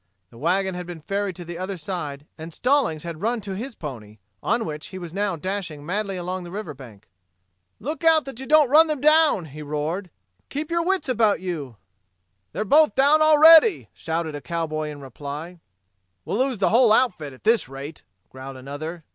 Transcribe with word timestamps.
The 0.31 0.37
wagon 0.39 0.73
had 0.73 0.87
been 0.87 0.99
ferried 0.99 1.35
to 1.35 1.45
the 1.45 1.59
other 1.59 1.77
side, 1.77 2.25
and 2.35 2.51
Stallings 2.51 3.03
had 3.03 3.21
run 3.21 3.39
to 3.41 3.55
his 3.55 3.75
pony, 3.75 4.17
on 4.41 4.65
which 4.65 4.87
he 4.87 4.97
was 4.97 5.13
now 5.13 5.35
dashing 5.35 5.85
madly 5.85 6.17
along 6.17 6.43
the 6.43 6.49
river 6.49 6.73
bank. 6.73 7.07
"Look 7.79 8.03
out 8.03 8.25
that 8.25 8.39
you 8.39 8.47
don't 8.47 8.67
run 8.71 8.87
them 8.87 8.99
down!" 8.99 9.45
he 9.45 9.61
roared. 9.61 10.09
"Keep 10.49 10.71
your 10.71 10.83
wits 10.83 11.07
about 11.07 11.39
you!" 11.39 11.77
"They're 12.51 12.65
both 12.65 12.95
down, 12.95 13.21
already!" 13.21 13.89
shouted 13.93 14.33
a 14.33 14.41
cowboy 14.41 14.89
in 14.89 15.01
reply. 15.01 15.59
"We'll 16.25 16.39
lose 16.39 16.57
the 16.57 16.69
whole 16.69 16.91
outfit 16.91 17.31
at 17.31 17.43
this 17.43 17.69
rate," 17.69 18.01
growled 18.31 18.57
another. 18.57 19.03